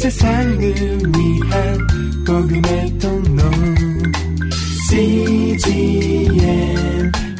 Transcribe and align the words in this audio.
세상을 0.00 0.58
위한 0.58 1.78
복음의 2.26 2.98
통로 2.98 3.42
CGM 4.88 6.32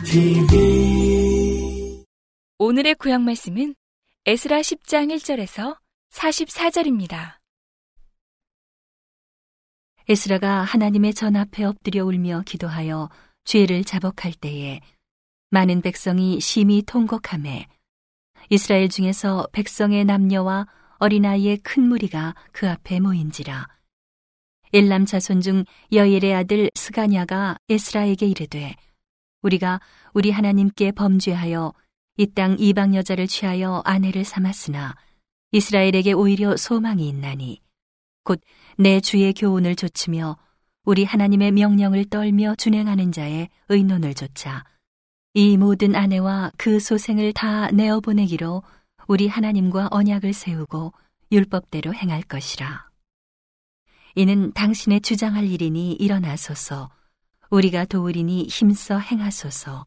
TV 0.05 2.05
오늘의 2.59 2.97
구약 2.97 3.23
말씀은 3.23 3.75
에스라 4.27 4.61
10장 4.61 5.11
1절에서 5.17 5.79
44절입니다. 6.13 7.39
에스라가 10.11 10.61
하나님의 10.61 11.15
전 11.15 11.37
앞에 11.37 11.65
엎드려 11.65 12.05
울며 12.05 12.43
기도하여 12.45 13.09
죄를 13.45 13.85
자복할 13.85 14.35
때에 14.35 14.83
많은 15.49 15.81
백성이 15.81 16.41
심히 16.41 16.83
통곡함에 16.83 17.69
이스라엘 18.51 18.91
중에서 18.91 19.47
백성의 19.53 20.05
남녀와 20.05 20.67
어린아이의 21.01 21.59
큰 21.59 21.83
무리가 21.89 22.35
그 22.53 22.69
앞에 22.69 23.01
모인지라. 23.01 23.67
엘람 24.73 25.07
자손 25.07 25.41
중 25.41 25.65
여엘의 25.93 26.35
아들 26.35 26.71
스가냐가 26.75 27.57
에스라에게 27.69 28.27
이르되 28.27 28.77
우리가 29.43 29.81
우리 30.13 30.31
하나님께 30.31 30.93
범죄하여 30.93 31.73
이 32.19 32.27
땅 32.27 32.57
이방 32.59 32.95
여자를 32.95 33.27
취하여 33.27 33.83
아내를 33.85 34.25
삼았으나 34.25 34.95
이스라엘에게 35.53 36.13
오히려 36.13 36.57
소망이 36.57 37.09
있나니 37.09 37.61
곧 38.23 38.41
내 38.77 39.01
주의 39.01 39.33
교훈을 39.33 39.75
좇으며 39.75 40.37
우리 40.85 41.05
하나님의 41.05 41.53
명령을 41.53 42.05
떨며 42.11 42.55
준행하는 42.57 43.11
자의 43.11 43.49
의논을 43.69 44.15
조차 44.15 44.65
이 45.35 45.57
모든 45.57 45.97
아내와 45.97 46.53
그 46.57 46.79
소생을 46.79 47.33
다 47.33 47.71
내어 47.73 48.01
보내기로 48.01 48.63
우리 49.11 49.27
하나님과 49.27 49.89
언약을 49.91 50.33
세우고 50.33 50.93
율법대로 51.33 51.93
행할 51.93 52.23
것이라. 52.23 52.89
이는 54.15 54.53
당신의 54.53 55.01
주장할 55.01 55.51
일이니 55.51 55.95
일어나소서, 55.95 56.89
우리가 57.51 57.87
도우리니 57.87 58.45
힘써 58.45 59.01
행하소서. 59.01 59.85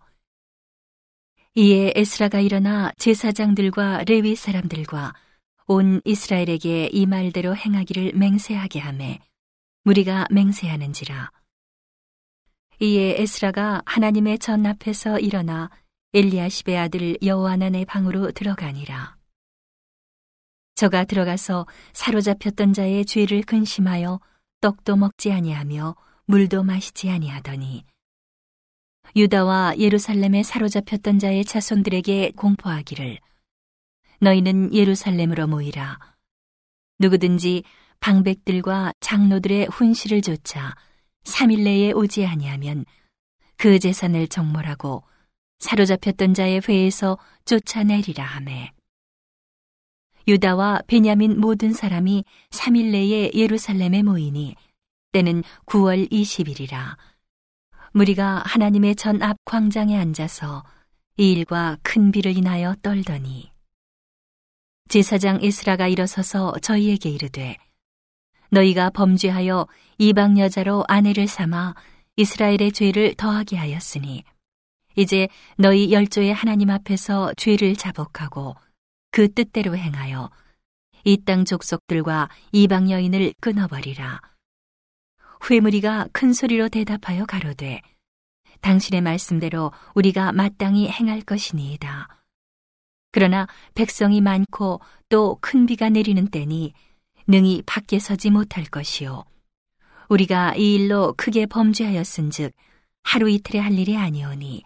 이에 1.56 1.94
에스라가 1.96 2.42
일어나 2.42 2.92
제사장들과 2.98 4.04
레위 4.10 4.36
사람들과 4.36 5.14
온 5.68 6.02
이스라엘에게 6.04 6.90
이 6.92 7.06
말대로 7.06 7.56
행하기를 7.56 8.12
맹세하게 8.16 8.80
하매 8.80 9.20
무리가 9.86 10.28
맹세하는지라. 10.32 11.32
이에 12.82 13.22
에스라가 13.22 13.84
하나님의 13.86 14.40
전 14.40 14.66
앞에서 14.66 15.18
일어나 15.20 15.70
엘리야십의 16.16 16.78
아들 16.78 17.18
여호아난의 17.24 17.86
방으로 17.86 18.32
들어가니라. 18.32 19.18
저가 20.76 21.06
들어가서 21.06 21.66
사로잡혔던 21.94 22.74
자의 22.74 23.04
죄를 23.04 23.42
근심하여 23.42 24.20
떡도 24.62 24.96
먹지 24.96 25.32
아니하며 25.32 25.96
물도 26.26 26.64
마시지 26.64 27.10
아니하더니 27.10 27.84
유다와 29.16 29.76
예루살렘에 29.80 30.44
사로잡혔던 30.44 31.18
자의 31.18 31.44
자손들에게 31.44 32.34
공포하기를 32.36 33.20
너희는 34.20 34.74
예루살렘으로 34.74 35.48
모이라 35.48 36.00
누구든지 37.00 37.64
방백들과 38.00 38.94
장로들의 39.00 39.68
훈시를 39.68 40.22
조차 40.22 40.76
3일 41.24 41.64
내에 41.64 41.92
오지 41.92 42.26
아니하면 42.26 42.86
그 43.58 43.80
재산을 43.80 44.28
정몰하고 44.28 45.04
사로잡혔던 45.64 46.34
자의 46.34 46.62
회에서 46.68 47.18
쫓아내리라 47.46 48.24
하매. 48.24 48.72
유다와 50.28 50.82
베냐민 50.88 51.40
모든 51.40 51.74
사람이 51.74 52.26
3일 52.52 52.92
내에 52.92 53.32
예루살렘에 53.34 54.04
모이니 54.04 54.56
때는 55.14 55.44
9월 55.66 56.12
20일이라. 56.12 56.98
무리가 57.94 58.44
하나님의 58.46 58.96
전 58.96 59.22
앞 59.22 59.38
광장에 59.46 59.98
앉아서 59.98 60.64
이 61.18 61.32
일과 61.32 61.78
큰 61.84 62.12
비를 62.12 62.36
인하여 62.36 62.76
떨더니 62.82 63.52
제사장 64.90 65.40
에스라가 65.42 65.88
일어서서 65.88 66.56
저희에게 66.62 67.10
이르되 67.10 67.58
너희가 68.50 68.90
범죄하여 68.90 69.68
이방 70.00 70.40
여자로 70.40 70.84
아내를 70.88 71.28
삼아 71.28 71.76
이스라엘의 72.16 72.72
죄를 72.74 73.14
더하게 73.16 73.58
하였으니 73.58 74.24
이제 74.96 75.28
너희 75.58 75.92
열조의 75.92 76.34
하나님 76.34 76.70
앞에서 76.70 77.34
죄를 77.36 77.76
자복하고 77.76 78.56
그 79.12 79.32
뜻대로 79.34 79.76
행하여 79.76 80.30
이 81.06 81.18
땅 81.18 81.46
족속들과 81.46 82.30
이방 82.52 82.90
여인을 82.90 83.34
끊어버리라. 83.42 84.22
회무리가 85.50 86.08
큰 86.14 86.32
소리로 86.32 86.70
대답하여 86.70 87.26
가로되 87.26 87.82
당신의 88.62 89.02
말씀대로 89.02 89.74
우리가 89.94 90.32
마땅히 90.32 90.88
행할 90.88 91.22
것이니이다. 91.22 92.08
그러나 93.12 93.48
백성이 93.76 94.22
많고 94.22 94.80
또 95.10 95.38
큰 95.42 95.66
비가 95.66 95.90
내리는 95.90 96.26
때니 96.30 96.74
능히 97.28 97.62
밖에 97.66 98.00
서지 98.00 98.30
못할 98.32 98.64
것이요. 98.64 99.26
우리가 100.10 100.56
이 100.56 100.76
일로 100.76 101.14
크게 101.18 101.46
범죄하였은즉 101.48 102.54
하루 103.04 103.30
이틀에 103.30 103.60
할 103.60 103.78
일이 103.78 103.98
아니오니 103.98 104.64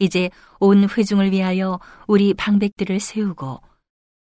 이제 0.00 0.30
온 0.58 0.88
회중을 0.88 1.30
위하여 1.30 1.78
우리 2.08 2.34
방백들을 2.34 2.98
세우고 2.98 3.60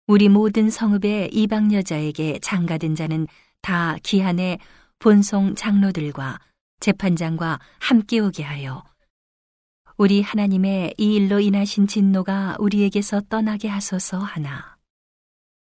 우리 0.08 0.28
모든 0.28 0.70
성읍의 0.70 1.30
이방 1.32 1.72
여자에게 1.72 2.40
장가든 2.40 2.94
자는 2.96 3.28
다 3.60 3.96
기한에 4.02 4.58
본송 4.98 5.54
장로들과 5.54 6.40
재판장과 6.80 7.60
함께 7.78 8.18
오게 8.18 8.42
하여 8.42 8.82
우리 9.98 10.22
하나님의 10.22 10.94
이 10.96 11.14
일로 11.16 11.40
인하신 11.40 11.86
진노가 11.86 12.56
우리에게서 12.60 13.22
떠나게 13.28 13.68
하소서 13.68 14.18
하나. 14.18 14.76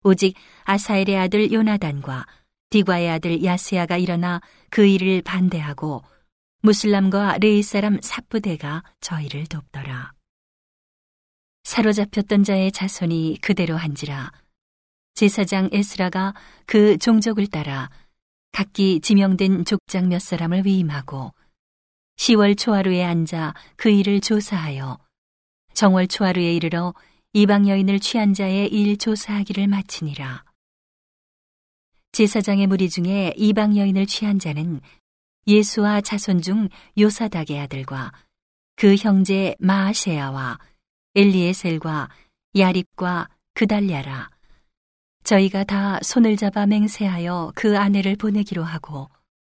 오직 0.02 0.34
아사엘의 0.64 1.16
아들 1.16 1.52
요나단과 1.52 2.26
디과의 2.70 3.10
아들 3.10 3.44
야스야가 3.44 3.96
일어나 3.96 4.40
그 4.70 4.84
일을 4.84 5.22
반대하고 5.22 6.02
무슬람과 6.62 7.38
레이 7.38 7.62
사람 7.62 8.00
사프대가 8.00 8.82
저희를 9.00 9.46
돕더라. 9.46 10.12
사로잡혔던 11.62 12.42
자의 12.44 12.72
자손이 12.72 13.38
그대로 13.42 13.76
한지라 13.76 14.32
제사장 15.14 15.68
에스라가 15.72 16.34
그 16.66 16.98
종족을 16.98 17.46
따라 17.46 17.90
각기 18.52 19.00
지명된 19.00 19.66
족장 19.66 20.08
몇 20.08 20.20
사람을 20.20 20.64
위임하고 20.66 21.32
10월 22.16 22.58
초하루에 22.58 23.04
앉아 23.04 23.54
그 23.76 23.90
일을 23.90 24.20
조사하여 24.20 24.98
정월 25.74 26.08
초하루에 26.08 26.54
이르러 26.54 26.94
이방 27.34 27.68
여인을 27.68 28.00
취한 28.00 28.34
자의 28.34 28.66
일 28.66 28.96
조사하기를 28.96 29.68
마치니라. 29.68 30.44
제사장의 32.12 32.66
무리 32.66 32.88
중에 32.88 33.32
이방 33.36 33.76
여인을 33.76 34.06
취한 34.06 34.40
자는 34.40 34.80
예수와 35.48 36.02
자손 36.02 36.42
중 36.42 36.68
요사닥의 36.98 37.58
아들과 37.60 38.12
그 38.76 38.94
형제 38.94 39.56
마아세야와 39.58 40.58
엘리에셀과 41.16 42.10
야립과 42.56 43.28
그달랴라. 43.54 44.30
저희가 45.24 45.64
다 45.64 45.98
손을 46.02 46.36
잡아 46.36 46.66
맹세하여 46.66 47.52
그 47.54 47.76
아내를 47.76 48.16
보내기로 48.16 48.62
하고 48.62 49.08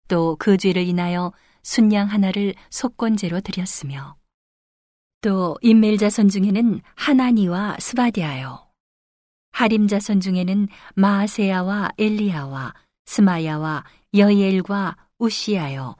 또 0.07 0.35
그 0.37 0.57
죄를 0.57 0.83
인하여 0.83 1.33
순양 1.63 2.09
하나를 2.09 2.53
속건제로 2.69 3.41
드렸으며 3.41 4.15
또 5.21 5.57
인멜 5.61 5.97
자손 5.97 6.29
중에는 6.29 6.81
하나니와 6.95 7.77
스바디아요 7.79 8.67
하림 9.53 9.87
자손 9.87 10.19
중에는 10.19 10.67
마아세야와 10.93 11.93
엘리야와 11.97 12.73
스마야와 13.05 13.83
여이엘과 14.13 14.97
우시야요 15.17 15.95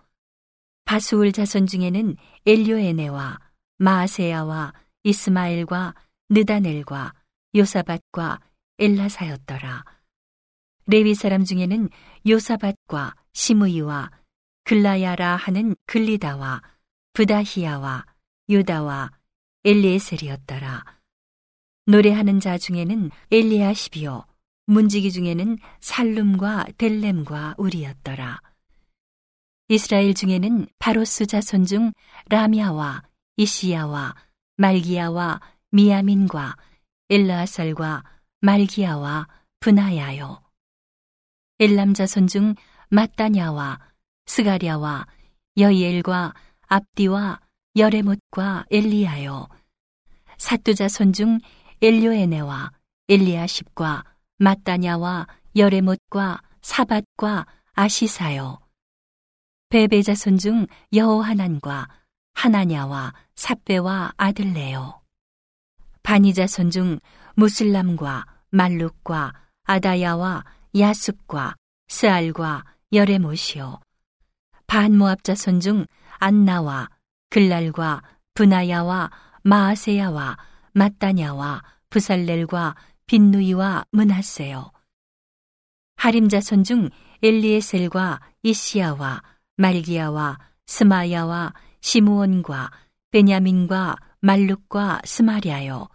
바수울 0.86 1.32
자손 1.32 1.68
중에는 1.68 2.16
엘료에네와 2.46 3.40
마아세야와 3.78 4.74
이스마엘과 5.04 5.96
느다넬과 6.30 7.14
요사밭과 7.56 8.40
엘라사였더라. 8.78 9.84
레위 10.88 11.16
사람 11.16 11.44
중에는 11.44 11.90
요사밭과 12.28 13.16
시므이와 13.34 14.12
글라야라 14.66 15.36
하는 15.36 15.76
글리다와 15.88 16.62
부다히야와 17.14 18.06
유다와 18.50 19.12
엘리에셀이었더라. 19.64 20.86
노래하는 21.88 22.40
자 22.40 22.58
중에는 22.58 23.10
엘리아시비오, 23.32 24.26
문지기 24.68 25.12
중에는 25.12 25.58
살룸과 25.80 26.66
델렘과 26.78 27.56
우리였더라. 27.58 28.42
이스라엘 29.68 30.14
중에는 30.14 30.68
바로스 30.80 31.26
자손 31.26 31.66
중 31.66 31.92
라미아와 32.30 33.04
이시야와 33.38 34.16
말기야와 34.58 35.42
미야민과 35.72 36.56
엘라살과 37.10 38.04
말기야와 38.42 39.28
분하야요. 39.60 40.42
엘람 41.60 41.94
자손 41.94 42.28
중 42.28 42.56
마따냐와 42.90 43.80
스가랴와 44.28 45.08
여이엘과 45.58 46.34
압디와 46.68 47.40
여레못과 47.76 48.66
엘리야요 48.72 49.48
사뚜 50.38 50.76
자 50.76 50.86
손 50.86 51.14
중 51.14 51.40
엘료에네와 51.82 52.72
엘리아십과 53.10 54.04
마따냐와 54.38 55.28
여레못과 55.56 56.42
사밧과 56.62 57.46
아시사요 57.74 58.60
베베 59.76 60.04
자손 60.04 60.38
중 60.38 60.68
여호하난과 60.94 61.90
하나냐와 62.34 63.14
삽베와 63.36 64.14
아들레요 64.16 65.02
바니 66.02 66.34
자손 66.34 66.70
중 66.72 67.00
무슬람과 67.36 68.26
말룩과 68.52 69.34
아다야와 69.66 70.46
야숲과 70.80 71.56
스알과 71.90 72.64
여레못이요 72.94 73.82
반모압 74.66 75.26
자손 75.26 75.60
중 75.60 75.86
안나와 76.20 76.88
글랄과 77.30 78.02
분하야와 78.34 79.12
마아세야와 79.44 80.38
마따냐와 80.72 81.64
부살렐과 81.90 82.76
빈누이와 83.08 83.84
문하세요. 83.92 84.72
하림 85.98 86.30
자손 86.30 86.64
중 86.64 86.90
엘리에셀과 87.22 88.22
이시야와 88.42 89.35
말기야와 89.58 90.40
스마야와 90.66 91.54
시무온과 91.82 92.72
베냐민과 93.12 93.98
말룩과 94.20 95.02
스마리아요. 95.06 95.88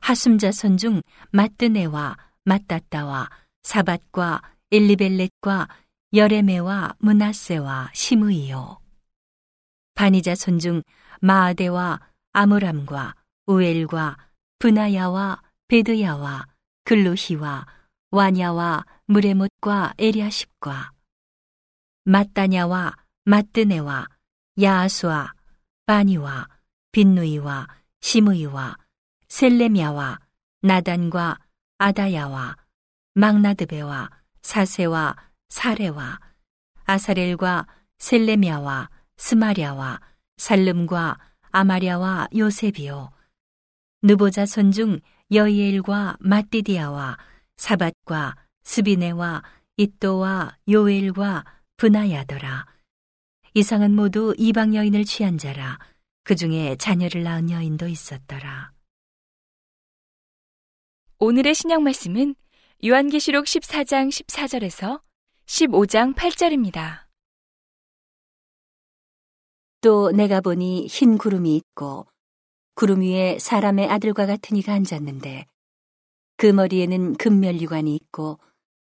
하숨 0.00 0.38
자손 0.38 0.76
중 0.76 1.02
마뜨네와 1.30 2.16
마따따와 2.44 3.30
사밧과 3.62 4.42
엘리벨렛과 4.70 5.68
여레메와 6.14 6.94
문하세와 6.98 7.90
시므이요. 7.92 8.80
바니자 9.94 10.34
손 10.34 10.58
중 10.58 10.82
마아데와 11.20 12.00
아므람과 12.32 13.14
우엘과 13.46 14.16
분하야와 14.60 15.42
베드야와 15.68 16.46
글루히와 16.84 17.66
와냐와 18.10 18.84
무레못과 19.06 19.94
에리아십과 19.98 20.92
마따냐와 22.08 22.96
마뜨네와 23.26 24.08
야아수와 24.62 25.34
바니와 25.84 26.48
빈누이와 26.92 27.68
시므이와 28.00 28.78
셀레미아와 29.28 30.18
나단과 30.62 31.38
아다야와 31.76 32.56
막나드베와 33.12 34.08
사세와 34.40 35.16
사레와 35.50 36.18
아사렐과 36.86 37.66
셀레미아와 37.98 38.88
스마랴와 39.18 40.00
살름과 40.38 41.18
아마랴와 41.50 42.28
요셉이요. 42.34 43.10
느보자 44.00 44.46
손 44.46 44.72
중 44.72 45.00
여이엘과 45.30 46.16
마띠디아와 46.20 47.18
사밧과 47.58 48.36
스비네와 48.64 49.42
이또와 49.76 50.56
요엘과 50.70 51.57
분하야더라 51.78 52.66
이상은 53.54 53.94
모두 53.94 54.34
이방 54.36 54.74
여인을 54.74 55.04
취한 55.04 55.38
자라 55.38 55.78
그 56.24 56.36
중에 56.36 56.76
자녀를 56.76 57.22
낳은 57.22 57.50
여인도 57.50 57.88
있었더라 57.88 58.72
오늘의 61.20 61.54
신약 61.54 61.82
말씀은 61.82 62.34
요한계시록 62.84 63.44
14장 63.44 64.08
14절에서 64.08 65.02
15장 65.46 66.14
8절입니다. 66.14 67.06
또 69.80 70.12
내가 70.12 70.40
보니 70.40 70.86
흰 70.86 71.18
구름이 71.18 71.56
있고 71.56 72.06
구름 72.74 73.00
위에 73.00 73.38
사람의 73.40 73.88
아들과 73.88 74.26
같은 74.26 74.56
이가 74.56 74.74
앉았는데 74.74 75.46
그 76.36 76.46
머리에는 76.46 77.16
금멸류관이 77.16 77.96
있고 77.96 78.38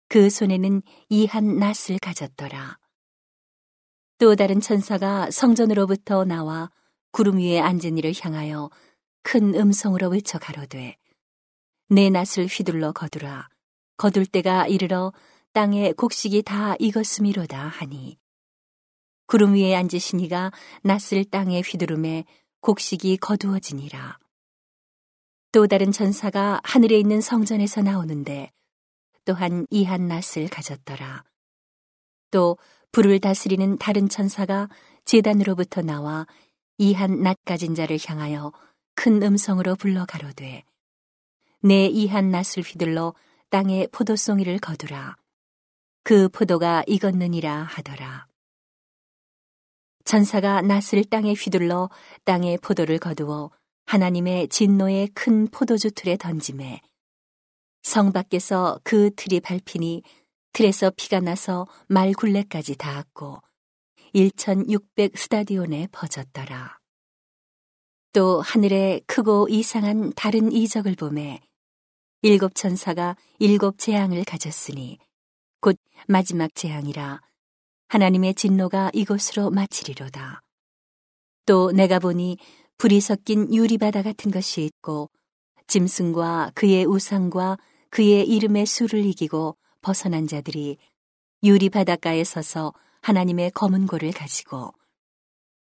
그 0.08 0.32
손에는 0.32 0.82
이한 1.10 1.58
낫을 1.60 2.00
가졌더라. 2.02 2.83
또 4.24 4.38
다른 4.38 4.62
천사가 4.62 5.32
성전으로부터 5.32 6.24
나와 6.24 6.72
구름 7.12 7.40
위에 7.40 7.60
앉은 7.60 7.98
이를 7.98 8.14
향하여 8.18 8.70
큰 9.22 9.54
음성으로 9.54 10.08
외쳐 10.08 10.40
가로되 10.40 10.96
내 11.90 12.10
낫을 12.10 12.48
휘둘러 12.50 12.94
거두라 12.94 13.50
거둘 13.98 14.26
때가 14.26 14.68
이르러 14.68 15.12
땅에 15.52 15.92
곡식이 15.92 16.44
다 16.44 16.76
익었음이로다 16.80 17.68
하니 17.68 18.18
구름 19.26 19.56
위에 19.56 19.76
앉으신 19.76 20.22
이가 20.22 20.54
낫을 20.84 21.26
땅에 21.30 21.60
휘두름에 21.60 22.24
곡식이 22.62 23.18
거두어지니라. 23.18 24.20
또 25.52 25.68
다른 25.68 25.92
전사가 25.92 26.62
하늘에 26.64 26.98
있는 26.98 27.20
성전에서 27.20 27.82
나오는데 27.82 28.54
또한 29.26 29.68
이한 29.70 30.08
낫을 30.08 30.48
가졌더라. 30.50 31.26
또 32.32 32.58
불을 32.94 33.20
다스리는 33.20 33.80
다른 33.80 34.08
천사가 34.08 34.70
재단으로부터 35.04 35.82
나와 35.82 36.28
이한 36.78 37.24
낫 37.24 37.40
가진 37.44 37.74
자를 37.74 37.98
향하여 38.00 38.54
큰 38.94 39.24
음성으로 39.24 39.76
불러 39.76 40.06
가로되 40.06 40.64
내 41.62 41.88
이한 41.88 42.30
낫을 42.30 42.62
휘둘러 42.64 43.16
땅에 43.50 43.88
포도송이를 43.88 44.60
거두라. 44.60 45.18
그 46.04 46.30
포도가 46.30 46.84
익었느니라 46.86 47.64
하더라. 47.64 48.28
천사가 50.06 50.62
낫을 50.62 51.04
땅에 51.10 51.34
휘둘러 51.34 51.90
땅에 52.26 52.58
포도를 52.58 53.00
거두어 53.00 53.50
하나님의 53.88 54.50
진노의 54.50 55.08
큰 55.16 55.48
포도주 55.48 55.90
틀에 55.90 56.16
던짐에 56.18 56.82
성 57.82 58.12
밖에서 58.12 58.80
그 58.84 59.10
틀이 59.16 59.40
밟히니 59.40 60.04
틀에서 60.54 60.92
피가 60.96 61.20
나서 61.20 61.68
말 61.88 62.14
굴레까지 62.14 62.76
닿았고 62.78 63.42
1600 64.14 65.18
스타디온에 65.18 65.88
퍼졌더라. 65.92 66.78
또 68.14 68.42
하늘에 68.42 69.02
크고 69.08 69.48
이상한 69.50 70.14
다른 70.16 70.52
이적을 70.52 70.96
보매 70.96 71.42
일곱 72.22 72.54
천사가 72.54 73.18
일곱 73.40 73.80
재앙을 73.80 74.24
가졌으니 74.24 75.00
곧 75.60 75.78
마지막 76.08 76.54
재앙이라 76.54 77.22
하나님의 77.88 78.36
진노가 78.36 78.92
이곳으로 78.94 79.50
마치리로다. 79.50 80.42
또 81.48 81.72
내가 81.72 81.98
보니 81.98 82.38
불이 82.78 83.02
섞인 83.02 83.52
유리바다 83.54 84.04
같은 84.04 84.30
것이 84.30 84.64
있고 84.64 85.10
짐승과 85.66 86.52
그의 86.54 86.86
우상과 86.86 87.58
그의 87.90 88.28
이름의 88.28 88.68
수를 88.68 89.04
이기고 89.06 89.58
벗어난 89.84 90.26
자들이 90.26 90.78
유리 91.44 91.70
바닷가에 91.70 92.24
서서 92.24 92.74
하나님의 93.02 93.52
검은 93.52 93.86
고를 93.86 94.12
가지고 94.12 94.74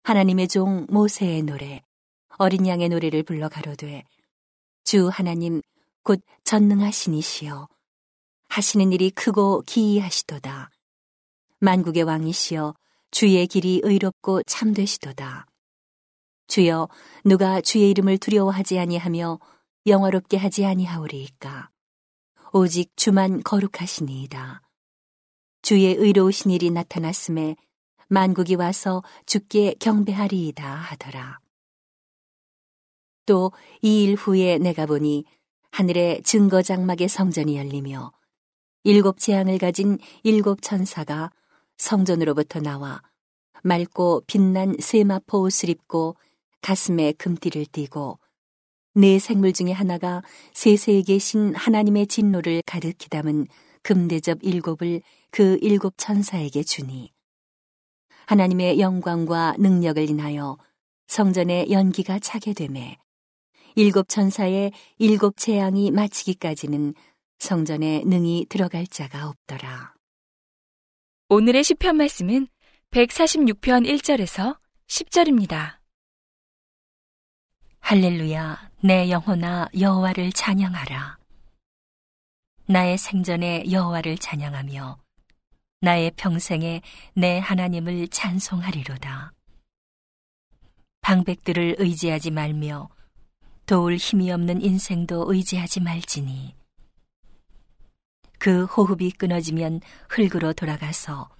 하나님의 0.04 0.47
종 0.47 0.87
모세의 0.88 1.42
노래 1.42 1.83
어린 2.38 2.69
양의 2.69 2.90
노래를 2.90 3.25
불러 3.25 3.49
가로되 3.49 4.04
주 4.85 5.09
하나님 5.09 5.62
곧 6.04 6.21
전능하시니시여 6.45 7.69
하시는 8.49 8.92
일이 8.92 9.11
크고 9.11 9.62
기이하시도다 9.66 10.71
만국의 11.59 12.04
왕이시여 12.04 12.75
주의 13.12 13.47
길이 13.47 13.81
의롭고 13.85 14.42
참되시도다. 14.45 15.47
주여 16.49 16.88
누가 17.25 17.61
주의 17.61 17.90
이름을 17.90 18.16
두려워하지 18.16 18.78
아니하며 18.78 19.38
영화롭게 19.87 20.38
하지 20.38 20.64
아니하오리이까. 20.64 21.71
오직 22.54 22.94
주만 22.97 23.42
거룩하시니이다. 23.42 24.62
주의 25.62 25.94
의로우신 25.94 26.50
일이 26.50 26.71
나타났음에 26.71 27.56
만국이 28.09 28.56
와서 28.56 29.02
주께 29.25 29.75
경배하리이다 29.80 30.62
하더라. 30.75 31.38
또 33.25 33.52
이 33.82 34.04
일 34.04 34.16
후에 34.16 34.59
내가 34.59 34.85
보니 34.85 35.25
하늘의 35.71 36.23
증거 36.25 36.61
장막의 36.61 37.09
성전이 37.09 37.56
열리며 37.56 38.12
일곱 38.85 39.18
재앙을 39.18 39.56
가진 39.59 39.99
일곱 40.23 40.61
천사가 40.61 41.30
성전으로부터 41.78 42.61
나와 42.61 43.00
맑고 43.62 44.25
빛난 44.26 44.76
세마포 44.78 45.40
옷을 45.40 45.71
입고 45.71 46.16
가슴에 46.61 47.12
금띠를 47.12 47.64
띠고 47.66 48.18
네 48.95 49.19
생물 49.19 49.53
중에 49.53 49.73
하나가 49.73 50.23
세세에 50.53 51.03
계신 51.03 51.55
하나님의 51.55 52.07
진노를 52.09 52.63
가득히 52.67 53.09
담은 53.09 53.47
금대접 53.83 54.39
일곱을 54.43 55.01
그 55.31 55.59
일곱 55.63 55.95
천사에게 55.97 56.63
주니 56.63 57.11
하나님의 58.27 58.81
영광과 58.81 59.55
능력을 59.59 60.09
인하여 60.09 60.59
성전에 61.07 61.67
연기가 61.71 62.19
차게 62.19 62.53
되매 62.53 62.99
일곱 63.75 64.09
천사의 64.09 64.73
일곱 64.99 65.37
재앙이 65.39 65.91
마치기까지는 65.91 66.95
성전에 67.39 68.03
능히 68.05 68.47
들어갈 68.49 68.87
자가 68.87 69.29
없더라. 69.29 69.95
오늘의 71.29 71.65
시편 71.65 71.97
말씀은 71.97 72.47
146편 72.91 73.89
1절에서 73.89 74.59
10절입니다. 74.87 75.79
할렐루야, 77.81 78.72
내 78.85 79.11
영혼아 79.11 79.69
여호와를 79.79 80.33
찬양하라. 80.33 81.17
나의 82.67 82.99
생전에 82.99 83.71
여호와를 83.71 84.19
찬양하며 84.19 84.99
나의 85.83 86.11
평생에 86.17 86.83
내 87.15 87.39
하나님을 87.39 88.09
찬송하리로다. 88.09 89.33
방백들을 91.01 91.77
의지하지 91.79 92.33
말며 92.33 92.89
도울 93.67 93.99
힘이 93.99 94.33
없는 94.33 94.61
인생도 94.61 95.33
의지하지 95.33 95.79
말지니 95.79 96.57
그 98.41 98.65
호흡이 98.65 99.12
끊어지면 99.12 99.81
흙으로 100.09 100.55
돌아가서 100.55 101.31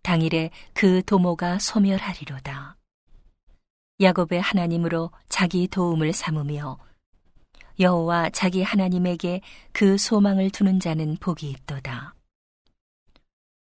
당일에 0.00 0.48
그 0.72 1.04
도모가 1.04 1.58
소멸하리로다. 1.58 2.78
야곱의 4.04 4.40
하나님으로 4.42 5.10
자기 5.30 5.66
도움을 5.66 6.12
삼으며 6.12 6.78
여호와 7.80 8.30
자기 8.30 8.62
하나님에게 8.62 9.40
그 9.72 9.96
소망을 9.96 10.50
두는 10.50 10.78
자는 10.78 11.16
복이 11.16 11.48
있도다. 11.50 12.14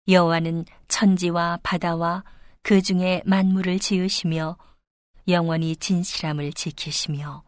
여호와는 0.07 0.65
천지와 0.87 1.59
바다와 1.61 2.23
그 2.63 2.81
중에 2.81 3.21
만물을 3.23 3.77
지으시며 3.77 4.57
영원히 5.27 5.75
진실함을 5.75 6.53
지키시며 6.53 7.43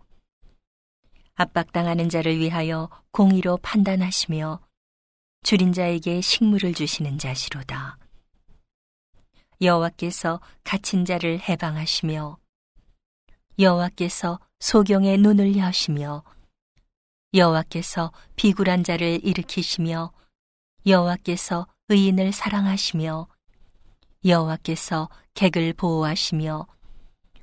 압박당하는 1.33 2.09
자를 2.09 2.37
위하여 2.37 2.89
공의로 3.11 3.57
판단하시며 3.57 4.59
줄인 5.41 5.73
자에게 5.73 6.21
식물을 6.21 6.75
주시는 6.75 7.17
자시로다. 7.17 7.97
여호와께서 9.59 10.39
갇힌 10.63 11.05
자를 11.05 11.39
해방하시며 11.39 12.42
여호와께서 13.59 14.39
소경의 14.59 15.19
눈을 15.19 15.55
여시며 15.57 16.23
여호와께서 17.35 18.11
비굴한 18.35 18.83
자를 18.83 19.19
일으키시며 19.23 20.11
여호와께서 20.85 21.67
의인을 21.89 22.31
사랑하시며 22.31 23.27
여호와께서 24.25 25.09
객을 25.35 25.73
보호하시며 25.73 26.65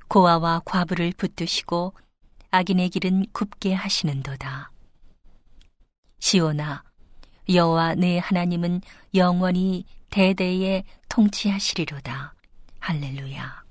고아와 0.09 0.61
과부를 0.65 1.13
붙드시고 1.15 1.93
악인의 2.49 2.89
길은 2.89 3.27
굽게 3.31 3.73
하시는도다. 3.73 4.71
시오나 6.19 6.83
여호와 7.49 7.95
내 7.95 8.19
하나님은 8.19 8.81
영원히 9.15 9.85
대대에 10.09 10.83
통치하시리로다. 11.07 12.33
할렐루야. 12.79 13.70